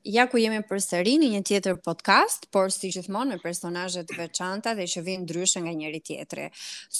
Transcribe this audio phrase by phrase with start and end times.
[0.00, 4.72] Ja, ku jemi përsëri në një tjetër podcast, por si gjithmonë me personazhe të veçanta
[4.78, 6.46] dhe që vijnë ndryshe nga njëri tjetri.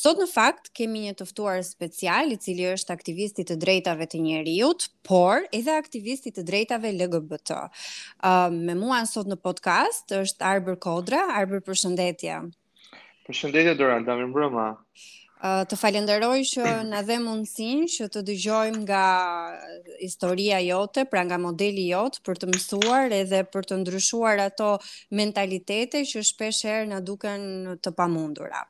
[0.01, 4.21] Sot në fakt kemi një të ftuar special, i cili është aktivisti të drejtave të
[4.27, 7.57] njerëjve, por edhe aktivisti të drejtave LGBT.
[8.35, 11.23] Ëm me mua sot në podcast është Arber Kodra.
[11.41, 12.37] Arber, përshëndetje.
[13.31, 14.71] Përshëndetje Doranta Mirbroma.
[15.39, 19.03] Të falenderoj që na dhe mundësin që të dëgjojmë nga
[20.03, 24.73] historia jote, pra nga modeli jote, për të mësuar edhe për të ndryshuar ato
[25.23, 27.47] mentalitete që shpesh herë në duken
[27.85, 28.67] të pamundura.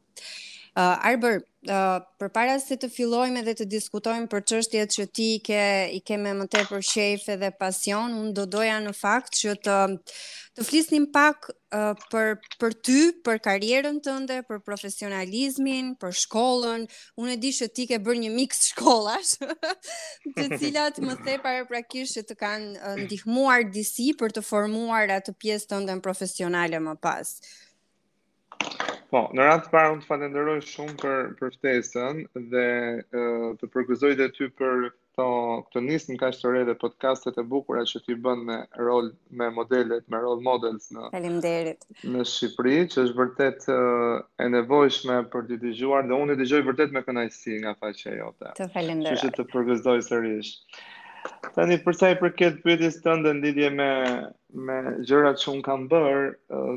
[0.79, 5.27] Eh, Arber, eh, për para se të fillojme dhe të diskutojmë për qështjet që ti
[5.43, 9.57] ke, i keme më te për shefe dhe pasion, unë do doja në fakt që
[9.67, 9.77] të,
[10.55, 16.87] të flisnim pak eh, për, për ty, për karjerën të ndë, për profesionalizmin, për shkollën,
[17.25, 19.35] unë e di që ti ke bërë një mix shkollash,
[20.39, 25.35] të cilat më the pare prakish që të kanë ndihmuar disi për të formuar atë
[25.43, 27.51] pjesë të ndën profesionale më pasë.
[29.13, 32.21] Po, në ratë të parë unë të falenderoj shumë për për ftesën
[32.53, 32.63] dhe
[33.01, 35.27] uh, të përgëzoj dhe ty për këto
[35.69, 39.49] këtë nismë kaq të re dhe podcastet e bukura që ti bën me role, me
[39.57, 41.89] modelet, me role models në Faleminderit.
[42.15, 46.63] Në Shqipëri, që është vërtet uh, e nevojshme për të dëgjuar dhe unë e dëgjoj
[46.71, 48.55] vërtet me kënaqësi nga faqja jote.
[48.61, 49.19] Të falenderoj.
[49.25, 50.55] Që të përgëzoj sërish.
[50.55, 50.85] Uh,
[51.57, 53.89] Tani përsa i përket pyetjes tënde në lidhje me
[54.69, 54.77] me
[55.11, 56.23] gjërat që un kam bër,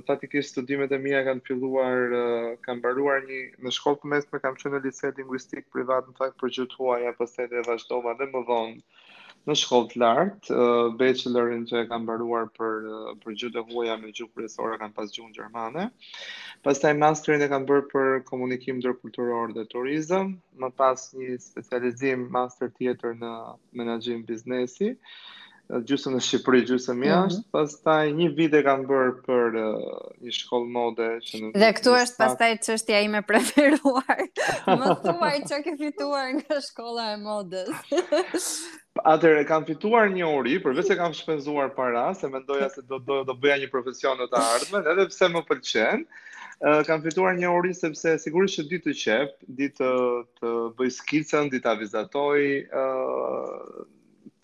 [0.09, 4.43] fatikisht uh, studimet e mia kanë filluar, uh, kanë mbaruar një në shkollë të mesme
[4.47, 8.29] kam qenë në lice lingvistik privat në fakt për gjithuaj, ja, pastaj e vazhdova dhe
[8.35, 8.81] më vonë.
[8.81, 9.10] Uh,
[9.49, 13.63] në shkollë të lartë, uh, bachelorin që e kam mbaruar për uh, për gjuhë të
[13.71, 15.87] huaja me gjuhë kryesore kanë pas gjuhën gjermane.
[16.65, 22.69] Pastaj masterin e kam bërë për komunikim ndërkulturor dhe turizëm, më pas një specializim master
[22.77, 23.33] tjetër në
[23.81, 24.93] menaxhim biznesi
[25.87, 27.01] gjysëm në Shqipëri, gjysëm mhm.
[27.01, 27.41] mm jashtë.
[27.41, 27.51] -hmm.
[27.55, 29.87] Pastaj një vit e kam bërë për uh,
[30.25, 34.23] një shkollë mode që në Dhe këtu është pastaj çështja ime preferuar.
[34.83, 37.75] Më thuaj çka ke fituar nga shkolla e modës.
[39.05, 42.99] Atër e kam fituar një uri, përveç se kam shpenzuar para, se mendoja se do,
[43.09, 46.03] do, do bëja një profesion në të ardhme, edhe pse më pëlqen,
[46.89, 49.95] kam fituar një uri sepse sigurisht që ditë të qepë, ditë të,
[50.43, 52.43] bëjë bëj skicën, ditë të avizatoj,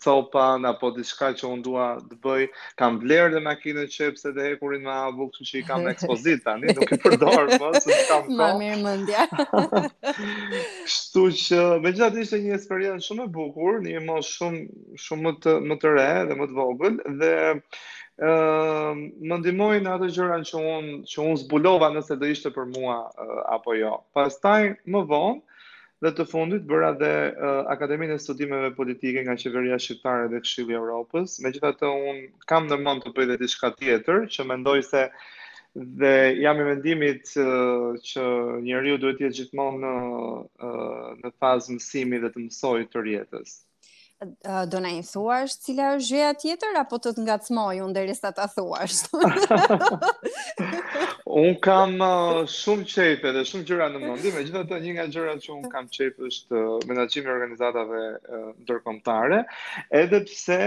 [0.04, 2.44] copa, na po të që unë dua të bëj,
[2.80, 6.44] kam vlerë dhe makinë të qepse dhe hekurin ma avu, kështu që i kam ekspozit
[6.46, 7.72] tani, nuk i përdorë po,
[8.10, 9.26] kam Ma mirë më ndja.
[10.88, 14.64] kështu që, me gjatë ishte një eksperiencë shumë e bukur, një më shumë,
[15.06, 17.34] shumë më të, më të re dhe më të vogël, dhe
[18.18, 18.96] Uh,
[19.30, 23.36] më ndimoj në atë gjëran që unë un zbulova nëse dhe ishte për mua uh,
[23.54, 23.92] apo jo.
[24.16, 25.36] Pastaj më vonë,
[26.04, 27.08] dhe të fundit bëra dhe
[27.46, 31.34] uh, Akademinë e Studimeve Politike nga Qeveria Shqiptare dhe Këshilli i Evropës.
[31.46, 32.20] Megjithatë un
[32.52, 35.02] kam ndërmend të bëj edhe diçka tjetër, që mendoj se
[36.02, 36.12] dhe
[36.44, 38.24] jam i mendimit uh, që
[38.68, 43.16] njeriu duhet të jetë gjithmonë në uh, eh, në fazë mësimi dhe të mësojë tërë
[43.18, 43.58] jetës
[44.68, 48.46] do na i thuash cila është gjëja tjetër apo të të ngacmoj un derisa ta
[48.50, 49.04] thuash.
[51.42, 51.92] un kam
[52.50, 56.18] shumë çejf edhe shumë gjëra në mend, megjithatë një nga gjërat që un kam çejf
[56.30, 58.00] është menaxhimi i organizatave
[58.64, 59.40] ndërkombëtare,
[60.00, 60.58] edhe pse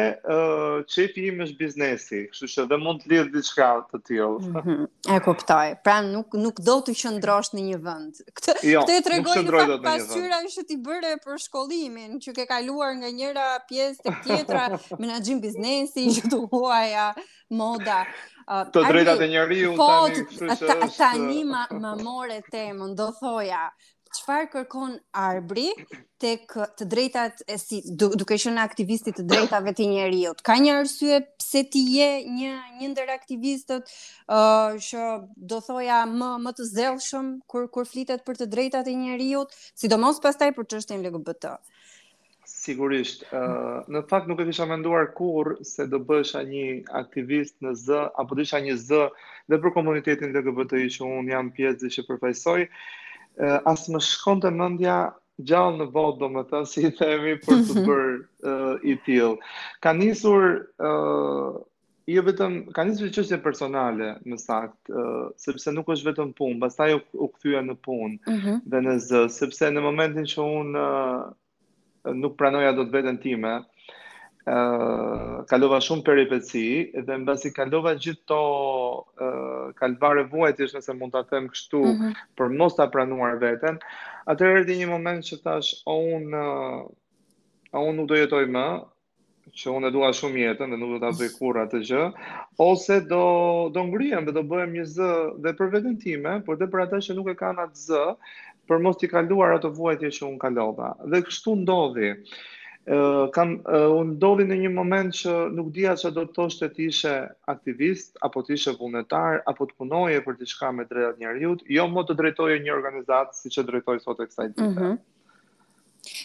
[0.96, 4.48] çejfi im është biznesi, kështu që dhe mund të lidh diçka të tillë.
[4.48, 4.90] Mm -hmm.
[5.16, 5.76] E kuptoj.
[5.84, 8.24] Pra nuk nuk do të qëndrosh në një vend.
[8.32, 9.44] Këtë jo, të tregoj
[9.84, 14.66] pasqyra që ti bëre për shkollimin, që ke kaluar nga një tjera, pjesë të tjetra,
[15.02, 17.10] menaxhim biznesi, që do huaja,
[17.50, 18.04] moda.
[18.74, 23.68] Të drejta të njeriu tani, kështu që tani ma ma morë temën, do thoja
[24.12, 25.70] çfarë kërkon arbri
[26.20, 31.22] tek të drejtat e si duke qenë aktivistit të drejtave të njerëzit ka një arsye
[31.40, 32.50] pse ti je një
[32.82, 35.06] një ndër aktivistët ë uh, që
[35.54, 40.20] do thoja më më të zellshëm kur kur flitet për të drejtat e njerëzit sidomos
[40.28, 41.54] pastaj për çështjen LGBT.
[41.56, 41.81] Ë uh,
[42.62, 43.40] Sigurisht, Ë,
[43.94, 46.66] në fakt nuk e kisha menduar kur se do bësha një
[47.00, 49.00] aktivist në zë, apo do isha një zë
[49.54, 54.50] dhe për komunitetin LGBTQ që unë jam pjesë dhe që përfajsoj, Ë, asë më shkonte
[54.54, 55.00] mendja mëndja
[55.50, 59.54] gjallë në botë, domethënë më si i themi, për të bërë uh, i tjilë.
[59.86, 60.48] Ka njësur,
[60.90, 61.56] uh,
[62.14, 66.92] jo vetëm, ka njësur çështje personale, më sakt, uh, sepse nuk është vetëm punë, basta
[66.92, 68.62] jo u këthyja në punë mhm.
[68.76, 71.32] dhe në zë, sepse në momentin që unë uh,
[72.10, 73.54] nuk pranoja do të vetën time.
[74.42, 76.64] Ëh, kalova shumë peripeci
[77.06, 78.40] dhe mbasi kalova gjithë to
[79.22, 82.16] ëh kalvare vuajtësh nëse mund ta them kështu mm -hmm.
[82.38, 83.78] për mos ta pranuar veten.
[84.26, 86.34] Atëherë erdhi një moment që thash, "O un,
[87.76, 88.82] a un nuk do jetoj më,
[89.52, 92.04] që un e dua shumë jetën dhe nuk do ta bëj kurrë atë gjë,
[92.60, 93.26] ose do
[93.74, 95.12] do ngrihem dhe do bëhem një zë
[95.44, 98.06] dhe për veten time, por dhe për ata që nuk e kanë atë zë,
[98.72, 100.94] për mos t'i kaluar ato vuajtje që un kalova.
[101.14, 102.16] Dhe kështu ndodhi.
[102.90, 106.34] ë uh, kam uh, un ndodhi në një moment që nuk dija që do të
[106.34, 107.12] thoshte ti ishe
[107.54, 112.04] aktivist apo ti ishe vullnetar apo të punoje për diçka me drejtat njerëzit, jo më
[112.10, 114.70] të drejtoje një organizatë siç e drejtoi sot eksaj ditë.
[114.72, 114.98] Mm -hmm.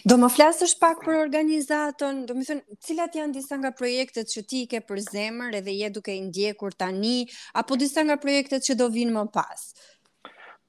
[0.09, 4.41] Do më flasësh pak për organizatën, do më thënë, cilat janë disa nga projektet që
[4.49, 7.19] ti ke për zemër edhe je duke i ndjekur tani,
[7.53, 9.69] apo disa nga projektet që do vinë më pasë?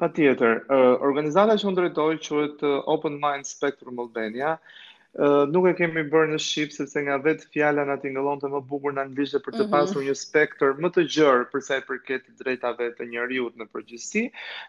[0.03, 0.61] Patjetër,
[1.09, 1.89] organizata që unë
[2.29, 2.65] që quhet
[2.97, 4.59] Open Mind Spectrum Albania,
[5.51, 8.95] nuk e kemi bërë në Shqip, sepse nga vetë fjala na tingëllon të më bukur
[8.95, 9.71] në anglisht dhe për të mhm.
[9.73, 10.09] pasur mm -hmm.
[10.09, 14.23] një spektër më të gjërë sa i përket drejtave të njëriut në përgjësi,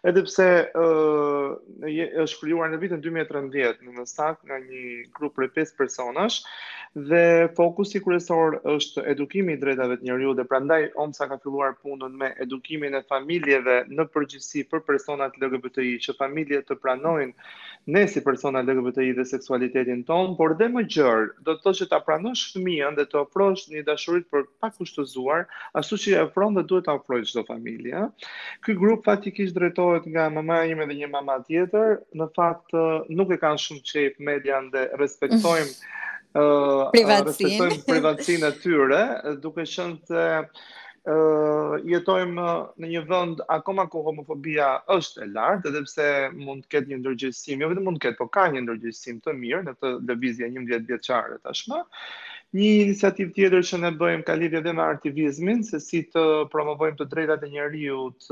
[0.10, 1.54] edhe pse uh,
[2.24, 4.82] është krijuar në vitin 2013 në nësak nga një
[5.20, 6.42] grup për 5 personash,
[6.96, 12.14] dhe fokusi kryesor është edukimi i drejtave të njëriut, dhe prandaj OMSA ka filluar punën
[12.20, 17.34] me edukimin e familjeve në përgjësi për personat LGBTI, që familjet të pranojnë
[17.88, 21.98] ne si personat dhe seksualitetin tonë, por dhe më gjërë, do të thotë që ta
[22.06, 25.42] pranosh fëmijën dhe të ofrosh një dashuri për pakushtëzuar,
[25.82, 28.06] ashtu si e ofron dhe duhet të ofrosh çdo familje.
[28.64, 32.78] Ky grup fatikisht drejtohet nga mama ime dhe një mama tjetër, në fakt
[33.20, 35.76] nuk e kanë shumë çep median dhe respektojmë
[36.32, 39.04] ë privatsinë privatsinë e tyre,
[39.44, 40.28] duke qenë se
[41.10, 42.44] uh, jetojmë
[42.80, 44.68] në një vend akoma ku homofobia
[44.98, 46.06] është e lartë, edhe pse
[46.50, 49.36] mund të ketë një ndërgjegjësim, jo vetëm mund të ketë, por ka një ndërgjegjësim të
[49.44, 51.84] mirë në të lëvizje 11 vjeçare tashmë.
[52.58, 56.22] Një iniciativë tjetër që ne bëjmë ka lidhje edhe me aktivizmin, se si të
[56.54, 58.30] promovojmë të drejtat e njerëzit,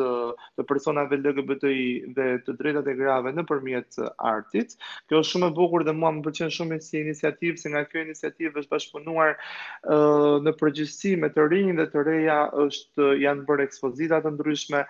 [0.60, 4.00] të personave LGBTI dhe të drejtat e grave nëpërmjet
[4.32, 4.72] artit.
[5.06, 8.02] Kjo është shumë e bukur dhe mua më pëlqen shumë si iniciativë, se nga kjo
[8.08, 13.68] iniciativë është bashkëpunuar uh, në përgjithësi me të rinj dhe të reja është janë bërë
[13.70, 14.82] ekspozita të ndryshme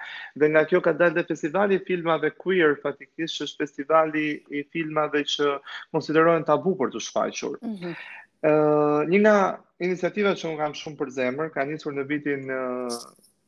[0.46, 4.24] dhe nga kjo ka dalë dhe festivali i filmave queer fatikisht, është festivali
[4.56, 5.56] i filmave që
[5.98, 7.60] konsiderohen tabu për të shfaqur.
[7.68, 8.00] Mm -hmm
[8.46, 9.36] një nga
[9.86, 13.00] iniciativat që unë kam shumë për zemër, ka njësur në vitin uh,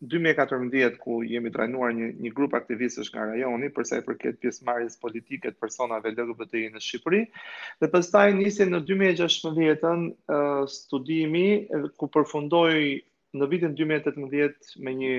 [0.09, 4.97] 2014, ku jemi trajnuar një, një grup aktivistës nga rajoni, përsa e përket pjesë marjes
[5.01, 7.23] politiket personave LGBTI në Shqipëri,
[7.81, 11.47] dhe përstaj njësi në 2016 uh, studimi,
[11.99, 12.75] ku përfundoj
[13.37, 15.11] në vitin 2018 me një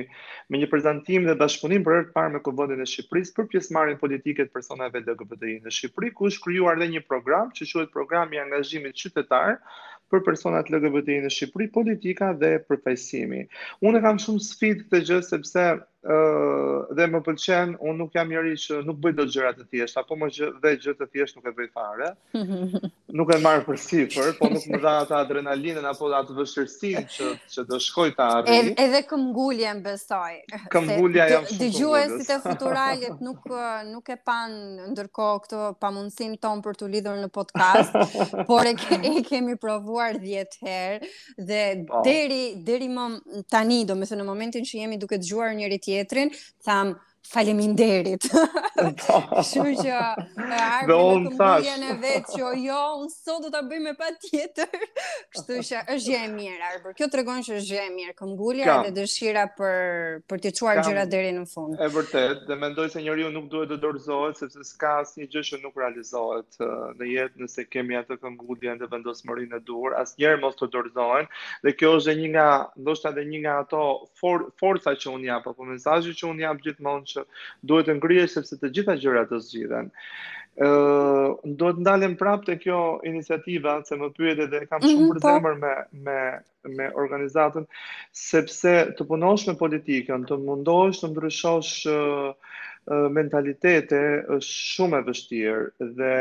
[0.55, 4.01] me një prezantim dhe bashkëpunim për herë të parë me Kuvendin e Shqipërisë për pjesëmarrjen
[4.01, 8.39] politike të personave LGBTQI në Shqipëri, ku është krijuar dhe një program që quhet Programi
[8.39, 9.55] i Angazhimit Qytetar
[10.11, 13.45] për personat LGBTQI në Shqipëri, politika dhe përfaqësimi.
[13.91, 15.67] Unë kam shumë sfidë këtë gjë sepse
[16.01, 20.17] dhe më pëlqen, unë nuk jam njëri që nuk bëj dot gjëra të thjeshta, po
[20.17, 22.09] më gjë, dhe gjë të thjeshta nuk e bëj fare.
[23.21, 27.31] nuk e marr për sipër, po nuk më dha atë adrenalinën apo atë vështirësinë që
[27.53, 28.53] që do shkoj ta arrij.
[28.63, 30.37] Edhe, edhe këmbgulja më besoj.
[30.73, 31.61] Këmbgulja jam shumë.
[31.67, 33.45] Dëgjuesit e futuralit nuk
[33.91, 34.57] nuk e pan
[34.95, 38.01] ndërkohë këtë pamundësinë ton për të lidhur në podcast,
[38.49, 41.13] por e, ke, e kemi provuar 10 herë
[41.51, 41.63] dhe
[41.93, 42.01] po.
[42.09, 46.31] deri deri më tani, domethënë në momentin që jemi duke dëgjuar njëri tjetrin,
[46.65, 46.95] thamë,
[47.29, 48.23] faleminderit.
[49.07, 49.43] Po.
[49.45, 49.97] Shumë që e
[50.57, 51.01] arme të
[51.37, 54.87] mbjen në vetë që jo, unë sot do të bëjmë e pa tjetër.
[55.35, 56.95] Kështu që është gjë e mirë, Arbor.
[56.97, 59.85] Kjo të regonë që është gjë e mirë, këmbullja dhe dëshira për,
[60.33, 61.77] për të quar gjëra deri në fund.
[61.77, 65.45] E vërtet, dhe mendoj se njëri nuk duhet të dorëzohet, sepse s'ka asë një gjë
[65.51, 66.61] që nuk realizohet
[67.01, 70.71] në jetë nëse kemi atë këmbullja dhe vendosë mërinë e dur, asë njerë mos të
[70.75, 71.31] dorëzohen,
[71.67, 72.49] dhe kjo është një nga,
[72.81, 73.85] ndoshta dhe një nga ato
[74.57, 76.77] forca që
[77.10, 77.25] që që
[77.71, 79.91] duhet të ngrije sepse të gjitha gjërat të zgjidhen.
[80.61, 82.79] Uh, do të ndalem prapë të kjo
[83.11, 85.33] iniciativa, se më pyet edhe kam shumë mhm, për pa.
[85.33, 85.37] Po.
[85.39, 85.75] zemër me,
[86.09, 87.69] me, me organizatën,
[88.25, 92.59] sepse të punosh me politikën, të mundosh, të ndryshosh uh,
[92.91, 93.99] mentalitete
[94.35, 96.15] është shumë e vështirë dhe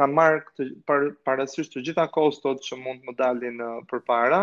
[0.00, 0.66] ka marrë këtë
[1.28, 4.40] parasysh të gjitha kostot që mund të dalin përpara.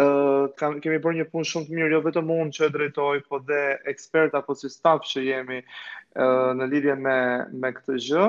[0.00, 3.20] ë kam kemi bërë një punë shumë të mirë jo vetëm unë që e drejtoj,
[3.28, 3.60] por dhe
[3.94, 6.30] ekspert apo si staf që jemi ë
[6.62, 7.18] në lidhje me
[7.64, 8.26] me këtë gjë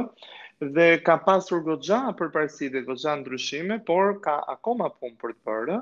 [0.61, 5.43] dhe ka pasur goxha për parësi dhe goxha ndryshime, por ka akoma punë për të
[5.49, 5.77] bërë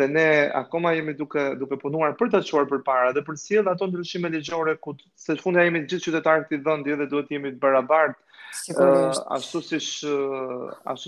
[0.00, 0.24] dhe ne
[0.62, 4.76] akoma jemi duke duke punuar për ta çuar përpara dhe për edhe ato ndryshime ligjore
[4.88, 4.96] ku
[5.26, 9.20] se fundja jemi të gjithë qytetarët i vendit dhe duhet jemi të barabartë Sigurisht.
[9.20, 9.78] Uh, ashtu si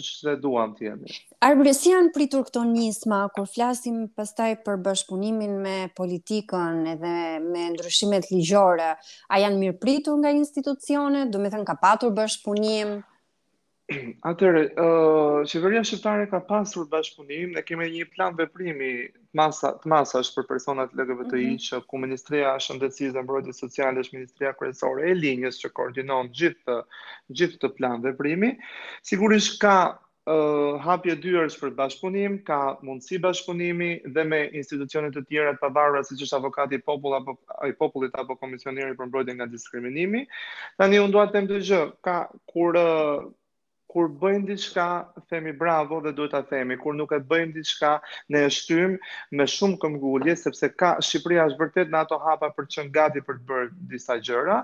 [0.05, 1.15] shë, dhe duam të jemi.
[1.49, 7.15] Arbëri, si janë pritur këto njësma, kur flasim pastaj për bashkëpunimin me politikën edhe
[7.47, 8.93] me ndryshimet ligjore,
[9.29, 13.01] a janë mirë pritur nga institucione, du me thënë ka patur bashkëpunim,
[14.31, 20.03] Atëre, uh, qeveria shqiptare ka pasur bashkëpunim, ne kemi një plan veprimi të masa, të
[20.23, 21.63] është për personat LGBTI, mm -hmm.
[21.67, 26.79] që ku Ministria Shëndetsis dhe Mbrojtës Sociale është Ministria Kërësore e linjës që koordinon gjithë,
[27.41, 28.53] gjithë të plan veprimi.
[29.11, 35.57] Sigurisht ka uh, hapje dyërës për bashkëpunim, ka mundësi bashkëpunimi dhe me institucionet të tjera
[35.57, 39.51] të pavarra si që është avokati popull, apo, ai popullit apo komisioneri për mbrojtën nga
[39.57, 40.27] diskriminimi.
[40.79, 42.17] Tani, unë doa të më të gjë, ka
[42.55, 43.29] kur uh,
[43.91, 44.85] kur bëjmë diçka
[45.31, 47.91] themi bravo dhe duhet ta themi kur nuk e bëjmë diçka
[48.33, 48.95] ne e shtym
[49.37, 53.23] me shumë këmbgulje sepse ka Shqipëria është vërtet në ato hapa për të qenë gati
[53.27, 54.61] për të bërë disa gjëra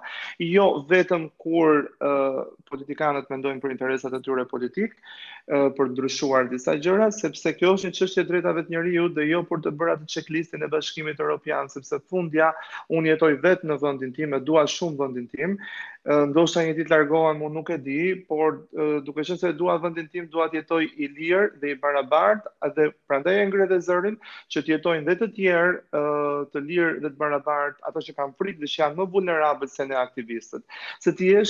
[0.47, 6.47] jo vetëm kur uh, politikanët mendojnë për interesat e tyre politik uh, për të ndryshuar
[6.55, 9.75] disa gjëra sepse kjo është një çështje e drejtave të njeriu dhe jo për të
[9.83, 12.53] bërë atë checklistën e bashkimit evropian sepse fundja
[13.01, 15.59] unë jetoj vetë në vendin tim e dua shumë vendin tim
[16.07, 18.61] ndoshta një ditë largohen, unë nuk e di, por
[19.07, 22.45] duke qenë se dua vendin tim, dua të jetoj i lirë dhe i barabart,
[22.77, 24.19] dhe prandaj e ngrihet zërin
[24.55, 26.05] që të jetojnë dhe të tjerë
[26.53, 29.89] të lirë dhe të barabart, ato që kanë frikë dhe që janë më vulnerabël se
[29.91, 30.63] ne aktivistët.
[31.03, 31.43] Se ti je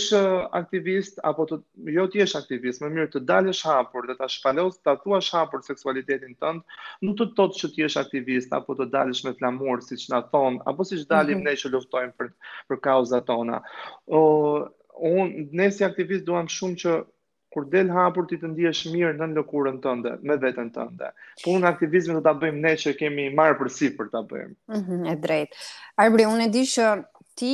[0.62, 1.58] aktivist apo të
[1.98, 5.64] jo ti je aktivist, më mirë të dalësh hapur dhe ta shpalosh, ta thuash hapur
[5.68, 6.64] seksualitetin tënd,
[7.04, 10.58] nuk të thot që ti je aktivist apo të dalësh me flamur siç na thon,
[10.64, 11.50] apo siç dalim mm -hmm.
[11.50, 12.32] ne që luftojmë për
[12.70, 13.60] për kauzat tona
[14.96, 16.94] unë ne si aktivist duam shumë që
[17.56, 21.10] kur del hapur ti të ndihesh mirë në lëkurën tënde, me veten tënde.
[21.40, 24.20] Punën po e aktivizmit do ta bëjmë ne që kemi marrë për si për ta
[24.28, 24.56] bëjmë.
[24.72, 25.62] Ëh, mhm, e drejtë.
[26.04, 26.90] Arbri, unë e di që
[27.36, 27.52] ti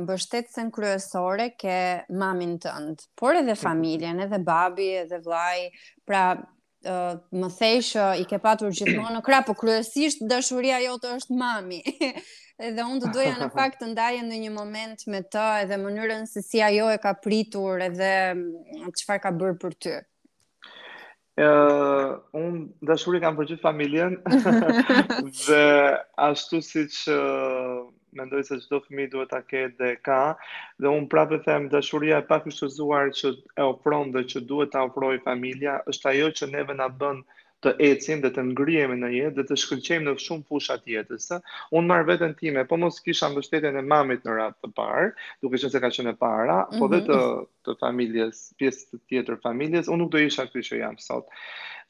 [0.00, 1.76] mbështetsen uh, kryesore ke
[2.20, 3.60] mamin tënd, por edhe mhm.
[3.66, 5.68] familjen, edhe babi, edhe vllai.
[6.08, 6.24] Pra,
[6.86, 7.48] më
[7.84, 11.82] që i ke patur gjithmonë në krapë, për kryesisht dëshuria jo të është mami.
[12.64, 16.26] Edhe unë të duja në fakt të ndaje në një moment me të edhe mënyrën
[16.30, 18.12] se si ajo e ka pritur edhe
[18.94, 19.96] qëfar mm, ka bërë për të.
[21.34, 24.20] Uh, unë dëshuri kam për gjithë familjen
[25.34, 25.64] dhe
[26.28, 27.16] ashtu si që
[28.18, 30.18] mendoj se çdo fëmijë duhet ta ketë dhe ka
[30.84, 33.32] dhe un prapë them dashuria e pakushtëzuar që
[33.64, 37.33] e ofron dhe që duhet ta ofrojë familja është ajo që neve na bën ë
[37.64, 41.28] të ecim dhe të ngrihemi në jetë dhe të shkëlqejmë në shumë fusha të jetës.
[41.78, 45.06] Unë marr veten time, po mos kisha mbështetjen e mamit në radhë të parë,
[45.44, 46.78] duke qenë se ka qenë para, mm -hmm.
[46.78, 47.08] po dhe mhm.
[47.08, 51.30] të të familjes, pjesë të tjetër familjes, unë nuk do isha aty që jam sot.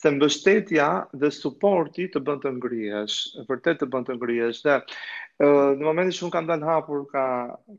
[0.02, 0.88] Se mbështetja
[1.22, 3.16] dhe suporti të bën të ngrihesh,
[3.50, 4.60] vërtet të bën të ngrihesh.
[4.66, 4.76] Dhe
[5.78, 7.26] në momentin që un kam dalë hapur ka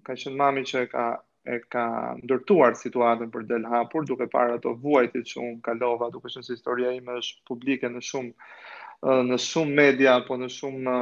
[0.06, 1.06] ka qenë mami që ka
[1.46, 1.84] e ka
[2.26, 6.56] ndërtuar situatën për Del Hapur duke parë ato vuajtit që unë kalova duke qenë se
[6.58, 10.94] historia ime është publike në shumë në shumë media apo në shumë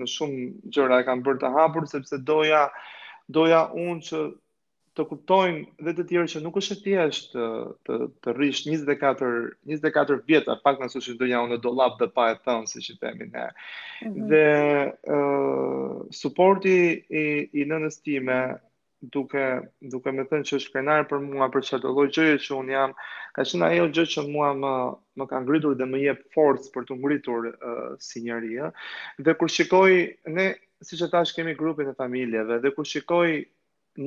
[0.00, 2.64] në shumë gjëra e kanë bërë të hapur sepse doja
[3.38, 4.22] doja unë që
[4.98, 7.46] të kuptojnë dhe të tjerë që nuk është e thjesht të
[7.86, 9.24] të, të rrish 24
[9.70, 12.94] 24 vjeta, pak nëse që doja unë do llap dhe pa e thënë siç që
[13.04, 13.46] themin ne.
[13.46, 14.28] Mm -hmm.
[14.30, 14.46] Dhe
[14.86, 16.76] ë uh, suporti
[17.22, 17.24] i
[17.62, 18.38] i nënës time
[19.10, 22.70] duke duke më thënë që është krenar për mua për çdo lloj gjëje që un
[22.72, 22.94] jam,
[23.36, 24.72] ka qenë ajo gjë që mua më
[25.20, 28.52] më ka ngritur dhe më jep forcë për të ngritur uh, si njeri.
[29.26, 29.96] Dhe kur shikoj
[30.38, 30.46] ne
[30.88, 33.36] siç e tash kemi grupin e familjeve dhe kur shikoj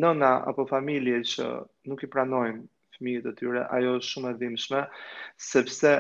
[0.04, 1.48] nëna apo familje që
[1.90, 2.62] nuk i pranojnë
[2.98, 4.82] fëmijët e tyre, ajo është shumë e dhimbshme
[5.48, 5.92] sepse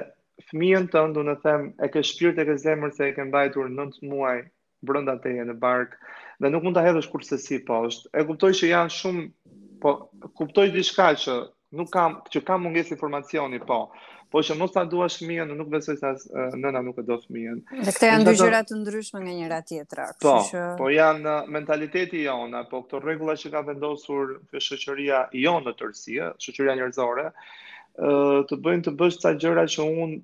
[0.49, 4.01] fëmijën tënd unë them e ke shpirt e ke zemër se e ke mbajtur 9
[4.09, 4.39] muaj
[4.85, 5.93] brenda teje në bark
[6.41, 8.11] dhe nuk mund ta hedhësh kurse si po është.
[8.21, 9.23] E kuptoj që janë shumë
[9.83, 9.93] po
[10.39, 11.37] kuptoj diçka që
[11.77, 13.87] nuk kam që kam mungesë informacioni po.
[14.31, 16.09] Po që mos ta duash fëmijën, nuk besoj se
[16.59, 17.61] nëna nuk e do fëmijën.
[17.87, 20.89] Dhe këto janë dy gjëra të ndryshme nga njëra tjetra, po, kështu po, që Po,
[20.91, 26.75] janë mentaliteti jona, apo këto rregulla që ka vendosur kjo shoqëria jonë në tërësi, shoqëria
[26.75, 27.27] njerëzore,
[28.51, 30.19] të bëjnë të bësh ca gjëra që unë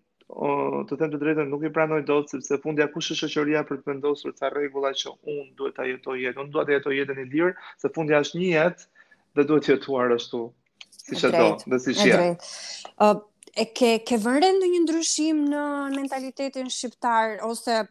[0.88, 3.90] të them të drejtën nuk i pranoj dot sepse fundja kush është shoqëria për të
[3.92, 6.42] vendosur ca rregulla që un duhet ta jetoj jetën.
[6.46, 7.52] Un duhet të jetoj jetën e lirë,
[7.84, 9.06] se fundja është një jetë
[9.40, 10.42] dhe duhet të jetuar ashtu
[11.04, 12.18] siç e do, dhe siç je.
[12.18, 13.12] Ë
[13.62, 15.64] e ke ke vënë ndonjë ndryshim në
[16.00, 17.84] mentalitetin shqiptar ose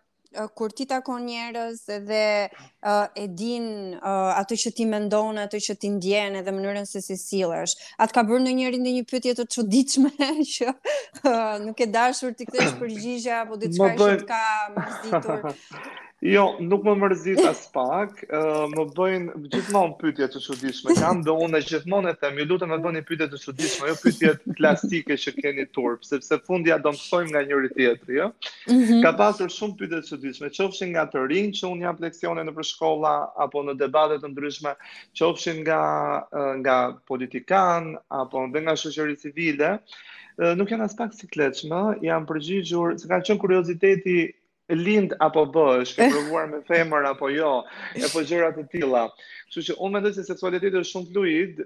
[0.57, 5.77] kur ti takon njerëz dhe uh, e din uh, atë që ti mendon, atë që
[5.81, 7.77] ti ndjen edhe mënyrën se si sillesh.
[8.03, 12.79] atë ka bërë ndonjëri ndonjë pyetje të çuditshme që uh, nuk e dashur ti kthesh
[12.81, 14.43] përgjigje apo diçka që ka
[14.79, 15.53] marrë
[16.23, 18.21] Jo, nuk më mërzit as pak,
[18.71, 22.71] më bëjnë gjithmonë pytje të shudishme, kam dhe unë e gjithmonë e them, ju lutëm
[22.71, 27.33] më bëni pytje të shudishme, jo pytje klasike që keni turp, sepse fundja do mësojmë
[27.35, 28.29] nga njëri tjetëri, jo?
[28.71, 29.01] Mm -hmm.
[29.03, 32.45] Ka pasur shumë pytje të shudishme, që ofshin nga të rinë që unë jam leksione
[32.47, 33.15] në përshkolla,
[33.49, 34.73] apo në debatet të ndryshme,
[35.19, 35.83] që ofshin nga,
[36.63, 36.77] nga
[37.11, 39.71] politikan, apo dhe nga shëshëri civile,
[40.55, 44.31] nuk janë as pak si janë përgjigjur, se kanë qënë
[44.77, 47.51] lind apo bësh, ke provuar me femër apo jo,
[47.99, 49.03] e po gjëra të tilla.
[49.51, 51.61] Kështu që unë mendoj se seksualiteti është shumë fluid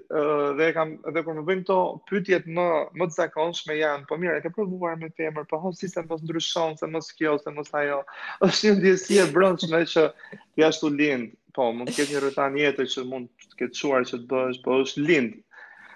[0.59, 1.77] dhe kam dhe kur më bëjmë to
[2.09, 2.65] pyetjet më
[3.01, 6.23] më të zakonshme janë, po mirë, e ke provuar me femër, po ho sistem mos
[6.25, 8.01] ndryshon se mos kjo se mos ajo.
[8.49, 11.31] Është një ndjesi e brendshme që ti ashtu lind.
[11.57, 14.59] Po, mund të ketë një rrethan tjetër që mund të ketë çuar që të bësh,
[14.67, 15.37] po është lind.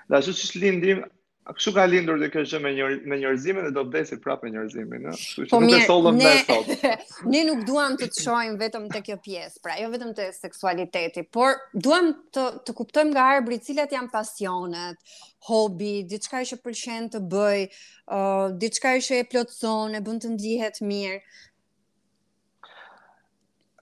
[0.09, 1.03] Dhe ashtu siç lindim,
[1.49, 4.45] A kështu ka lindur dhe kështu me, njër, me njërzimin dhe do të desit prapë
[4.45, 5.13] me njërzimin, në?
[5.49, 6.91] Po nuk mirë, ne, ne,
[7.33, 11.23] ne nuk duham të të shojmë vetëm të kjo pjesë, pra jo vetëm të seksualiteti,
[11.33, 15.17] por duham të, të kuptojmë nga arbri cilat janë pasionet,
[15.49, 20.77] hobi, diçka që pëlqen të bëj, uh, diçka që e plotëson, e bënd të ndihet
[20.85, 21.17] mirë,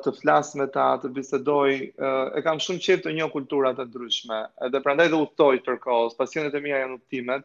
[0.06, 1.72] të flas me ta, të bisedoj,
[2.39, 4.38] e kam shumë qejf të njoh kulturat të ndryshme.
[4.63, 7.44] Edhe prandaj dhe udhtoj përkohës, pasionet e mia janë uptimet,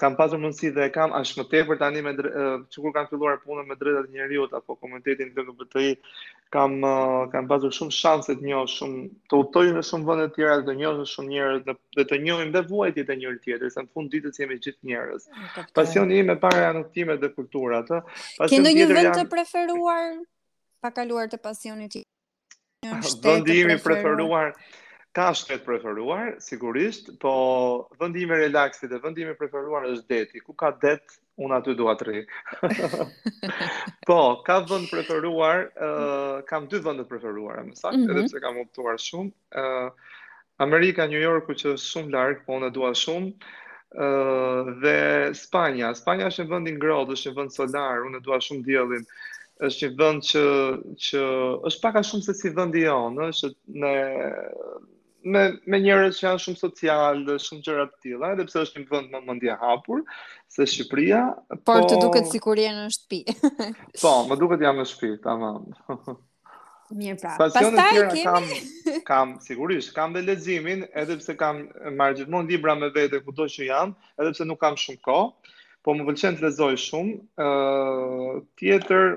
[0.00, 3.66] kam pasur mundësi dhe kam aq më tepër tani me që kur kam filluar punën
[3.68, 5.90] me drejtat e njerëzit apo komunitetin LGBTQI
[6.54, 6.78] kam
[7.32, 10.76] kam pasur shumë shanse të njoh shumë të udhtoj në shumë vende të tjera të
[10.80, 14.40] njoh shumë njerëz dhe të njohim dhe vuajtjet e njëri tjetrit se në fund ditës
[14.40, 15.28] jemi gjithë njerëz.
[15.32, 18.00] Ah, pasioni im e para janë udhtimet dhe kultura të.
[18.48, 20.24] Ke ndonjë vend të preferuar
[20.80, 22.84] pa kaluar të pasionit tjetër?
[23.28, 24.54] Vendi im i preferuar
[25.14, 27.32] ka shtet preferuar, sigurisht, po
[28.00, 30.40] vendimi relaksit dhe vendimi preferuar është deti.
[30.46, 31.02] Ku ka det,
[31.44, 32.22] unë aty dua të rri.
[34.10, 34.18] po,
[34.48, 38.14] ka vend preferuar, uh, kam dy vende preferuara, më saktë, mm -hmm.
[38.14, 39.30] edhe pse kam optuar shumë.
[39.30, 40.12] ë uh,
[40.66, 43.30] Amerika, New Yorku që është shumë larg, po unë dua shumë.
[43.94, 44.96] Uh, dhe
[45.44, 49.06] Spanja, Spanja është një vend i ngrohtë, është një vend solar, unë dua shumë diellin
[49.62, 50.44] është një vend që
[51.06, 51.22] që
[51.70, 53.92] është pak a shumë se si vendi jonë, është në
[55.24, 58.82] me me njerëz që janë shumë social dhe shumë gjëra të tilla, edhe pse është
[58.82, 60.02] një vend më mendje hapur
[60.54, 61.22] se Shqipëria,
[61.64, 61.88] por po...
[61.90, 63.40] të duket sikur je në shtëpi.
[64.04, 65.64] po, më duket jam në shtëpi, tamam.
[66.94, 67.32] Mirë pra.
[67.40, 68.48] Pastaj kemi kam,
[69.08, 71.64] kam sigurisht, kam dhe leximin, edhe pse kam
[71.98, 75.32] marr gjithmonë libra me vete kudo që jam, edhe pse nuk kam shumë kohë,
[75.84, 77.14] po më pëlqen të lexoj shumë.
[77.44, 79.16] Ëh, tjetër,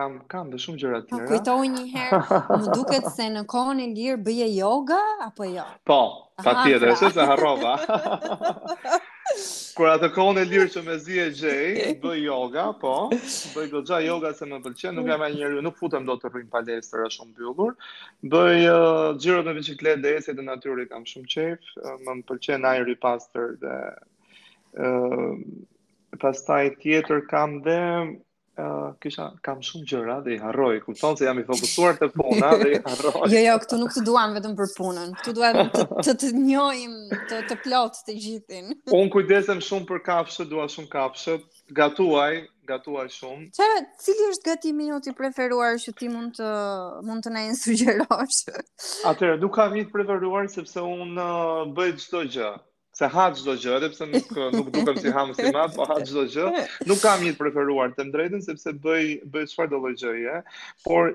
[0.00, 1.28] kam kam dhe shumë gjëra të po, tjera.
[1.30, 5.64] Kujtoj një herë, më duket se në kohën e lirë bëje yoga apo jo?
[5.90, 5.96] Po,
[6.40, 7.14] patjetër, është pra.
[7.16, 7.72] se harrova.
[9.76, 11.66] Kur atë kohën e lirë që me zi e gjej,
[12.02, 12.94] bëj yoga, po,
[13.52, 16.50] bëj do yoga se më pëlqen, nuk jam e njërë, nuk futem do të rrinë
[16.54, 17.76] palestrë, është shumë bëllur,
[18.36, 22.66] bëj uh, gjirët me biçikletë dhe esit e natyri, kam shumë qef, uh, më pëlqen
[22.74, 23.78] ajri pastër dhe...
[24.78, 25.30] Uh,
[26.20, 27.74] pastaj tjetër kam dhe
[29.02, 32.72] kisha kam shumë gjëra dhe i harroj, kupton se jam i fokusuar te puna dhe
[32.76, 33.22] i harroj.
[33.32, 35.14] jo, jo, këtu nuk të duam vetëm për punën.
[35.20, 36.96] Këtu duam të të, të njohim
[37.32, 38.74] të të plot të gjithin.
[39.00, 41.36] Un kujdesem shumë për kafshë, dua shumë kafshë.
[41.80, 42.32] Gatuaj,
[42.72, 43.50] gatuaj shumë.
[43.58, 43.68] Çe,
[44.06, 46.50] cili është gatimi juaj i preferuar që ti mund të
[47.08, 48.42] mund të na sugjerosh?
[49.10, 52.50] Atëherë, nuk kam një të preferuar sepse un uh, bëj çdo gjë
[52.98, 55.98] se ha çdo gjë, edhe pse nuk nuk dukem si ham si më, po ha
[56.08, 56.48] çdo gjë.
[56.92, 60.38] Nuk kam një preferuar të drejtën sepse bëj bëj çfarë do lloj gjëje,
[60.88, 61.14] por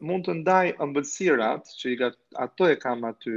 [0.00, 3.34] mund të ndaj ëmbëlsirat që gat, ato e kam aty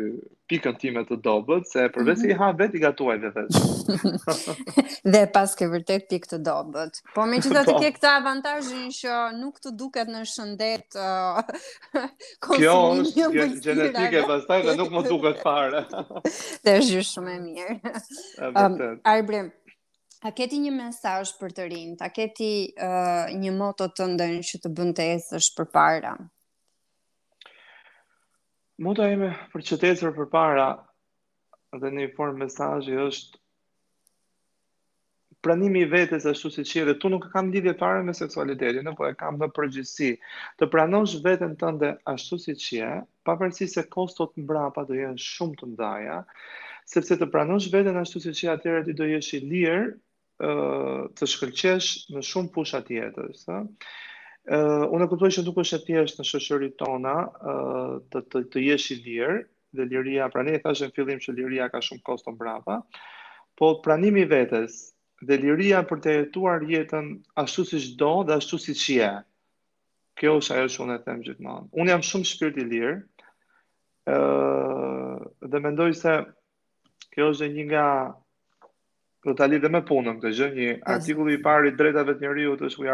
[0.49, 2.33] pikën time të dobët, se përveç se mm -hmm.
[2.33, 2.43] i mhm.
[2.43, 3.49] ha vet i gatuaj dhe vet.
[5.13, 7.01] dhe pas ke vërtet pikë të dobët.
[7.13, 11.43] Po me që të ke këta avantajin që nuk të duket në shëndet uh,
[12.45, 15.85] konsumimi Kjo është genetike pas dhe nuk më duket fare.
[16.65, 17.77] dhe është shumë e mirë.
[18.49, 19.51] um, Arbrim,
[20.19, 22.03] A keti një mesazh për të rinë?
[22.03, 26.11] A keti uh, një moto të ndën që të bënd të për para?
[28.83, 30.65] Moto e me për qëtetër për para
[31.79, 33.39] dhe një formë mesazhi është
[35.47, 39.07] pranimi i vetes ashtu si që dhe tu nuk kam lidhje fare me seksualitetin, po
[39.07, 40.11] e kam në përgjësi.
[40.59, 42.91] Të pranosh vetën tënde ashtu si që
[43.29, 46.19] pavarësisht se kostot mbrapa do jenë shumë të ndaja,
[46.95, 49.87] sepse të pranosh vetën ashtu si që atëherë ti do jesh i lirë
[50.39, 53.57] të shkëlqesh në shumë pusha tjetër, sa.
[54.49, 58.39] Uh, unë e kuptoj që nuk është e tjeshtë në shoqërinë tona uh, të të,
[58.53, 59.35] të jesh i lirë
[59.77, 62.79] dhe liria, pra ne e në fillim që liria ka shumë kostën brava,
[63.59, 64.79] po pranimi vetes
[65.27, 67.11] dhe liria për të jetuar jetën
[67.43, 69.11] ashtu si qdo dhe ashtu si qia.
[70.19, 71.69] Kjo është ajo që unë e them gjithmonë.
[71.79, 72.95] Unë jam shumë shpirt i lirë
[74.15, 75.19] uh,
[75.51, 76.15] dhe mendoj se
[77.13, 77.85] kjo është një nga
[79.25, 82.63] do ta dhe me punën këtë gjë, një artikull i parë i drejtave të njerëzit
[82.69, 82.87] është ku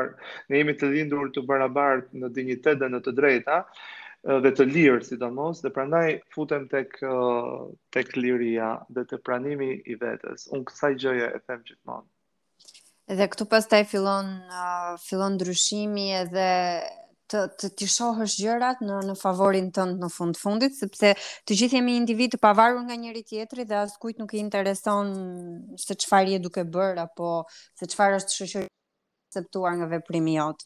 [0.51, 3.59] ne jemi të lindur të barabartë në dinjitet dhe në të drejta
[4.45, 6.97] dhe të lirë sidomos dhe prandaj futem tek
[7.93, 10.47] tek liria dhe te pranimi i vetes.
[10.49, 12.07] Un kësaj gjëje e them gjithmonë.
[13.13, 14.31] Edhe këtu pastaj fillon
[15.05, 16.47] fillon ndryshimi edhe
[17.33, 21.13] të të ti shohësh gjërat në në favorin tënd në fund fundit sepse
[21.47, 25.11] të gjithë jemi individ të pavarur nga njëri tjetri dhe askujt nuk i intereson
[25.87, 27.31] se çfarë je duke bër apo
[27.81, 28.73] se çfarë është shoqëria
[29.35, 30.63] akceptuar nga veprimi jot.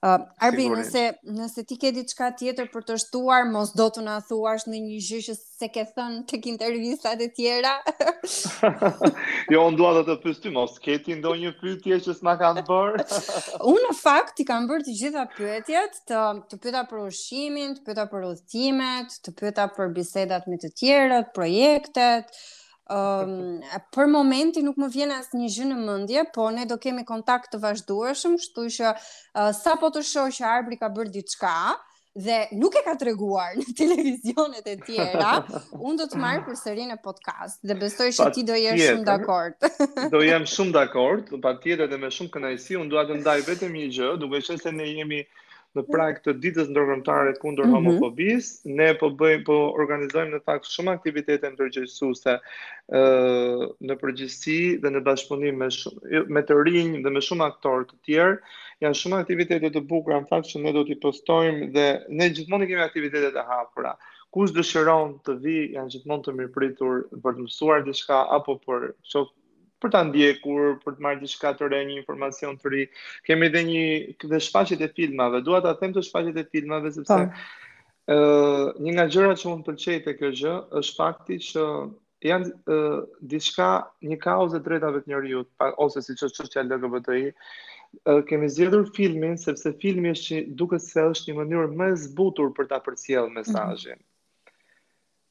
[0.00, 1.02] Uh, Arbi, nëse,
[1.36, 5.00] nëse ti ke diçka tjetër për të shtuar, mos do të na thuash në një
[5.04, 7.74] gjë që se ke thënë tek intervistat e tjera.
[9.52, 12.64] jo, unë dua të të pyes ty, mos ke ti ndonjë pyetje që s'ma kanë
[12.70, 13.04] bërë?
[13.74, 17.84] unë në fakt i kam bërë të gjitha pyetjet, të të pyeta për ushqimin, të
[17.90, 22.32] pyeta për udhëtimet, të pyeta për bisedat me të tjerët, projektet,
[22.90, 23.60] Um,
[23.94, 27.52] për momenti nuk më vjen asë një gjë në mendje, po ne do kemi kontakt
[27.52, 31.52] të vazhdueshëm, kështu që uh, sapo të shoh që Arbri ka bërë diçka
[32.24, 35.36] dhe nuk e ka treguar në televizionet e tjera,
[35.78, 39.06] unë do të marr përsëri në podcast dhe besoj se ti do jesh tjetër, shumë
[39.12, 40.10] dakord.
[40.16, 43.86] do jem shumë dakord, patjetër dhe me shumë kënaqësi, unë dua të ndaj vetëm një
[44.00, 45.22] gjë, duke qenë se ne jemi
[45.78, 47.84] në prag të ditës ndërkombëtare kundër mm -hmm.
[48.00, 52.34] homofobisë, ne po bëjmë po organizojmë në fakt shumë aktivitete ndërgjegjësuese
[53.00, 54.56] ë në përgjithësi
[54.86, 58.38] dhe në bashkëpunim me shumë, jo, me të rinj dhe me shumë aktorë të tjerë.
[58.86, 61.86] Janë shumë aktivitete të bukura në fakt që ne do t'i postojmë dhe
[62.20, 63.94] ne gjithmonë kemi aktivitete të hapura.
[64.34, 69.34] Kush dëshiron të vi, janë gjithmonë të mirëpritur për të mësuar diçka apo për çoft
[69.82, 72.82] për ta ndjekur, për të marrë diçka të re, një informacion të ri.
[73.28, 73.84] Kemi edhe një
[74.22, 75.40] këtë shfaqjet e filmave.
[75.48, 77.48] Dua ta them të shfaqjet e filmave sepse po.
[78.12, 81.64] ëh një nga gjërat që unë pëlqej te kjo gjë është fakti që
[82.28, 82.78] janë ë
[83.32, 83.68] diçka
[84.10, 87.30] një kauzë drejtave të njerëzit ose siç është çështja LGBTQI
[88.10, 92.52] Ë kemi zgjedhur filmin sepse filmi është duket se është një mënyrë më e zbutur
[92.58, 93.98] për ta përcjellë mesazhin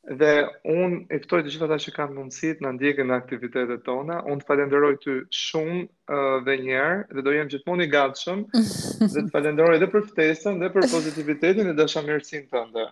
[0.09, 0.29] dhe
[0.65, 4.17] unë i ftoj të gjithë ata që kanë mundësit të na ndjekin në aktivitetet tona.
[4.33, 8.41] Unë falenderoj ty shumë uh, dhe një herë dhe do jem gjithmonë i gatshëm.
[9.13, 12.87] Dhe falenderoj edhe për ftesën dhe për pozitivitetin e dashamirësinë tënde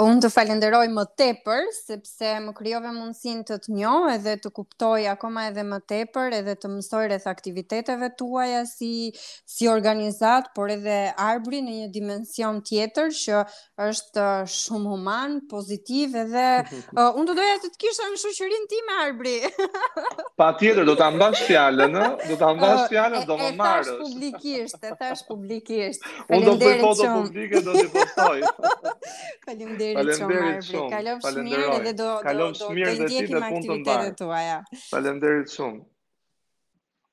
[0.00, 5.00] unë të falenderoj më tepër, sepse më kryove mundësin të të njo edhe të kuptoj
[5.12, 9.10] akoma edhe më tepër edhe të mësoj rreth aktiviteteve tuaja si,
[9.54, 13.42] si organizat, por edhe arbri në një dimension tjetër që
[13.88, 16.46] është uh, shumë human, pozitiv edhe
[16.98, 19.34] uh, unë të doja të të kisha në shushërin ti me arbri.
[20.40, 22.00] pa tjetër, do të ambash fjallën,
[22.30, 23.92] do të ambash fjallën, uh, do më marrës.
[23.92, 26.10] E thash publikisht, e thash publikisht.
[26.32, 28.92] Unë do të bëj foto publike, do të postoj.
[29.46, 30.90] Falim Faleminderit shumë.
[30.94, 34.60] Kalofsh mirë dhe do do të ndjekim aktivitetet tuaja.
[34.90, 35.86] Faleminderit shumë.